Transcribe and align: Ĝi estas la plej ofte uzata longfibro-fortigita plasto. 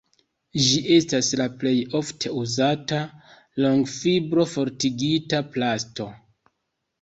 Ĝi 0.67 0.77
estas 0.93 1.27
la 1.41 1.45
plej 1.63 1.73
ofte 1.99 2.31
uzata 2.43 3.01
longfibro-fortigita 3.67 5.43
plasto. 5.53 6.09